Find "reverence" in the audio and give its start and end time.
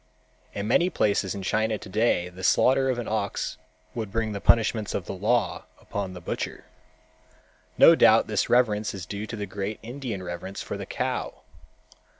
8.49-8.95, 10.23-10.59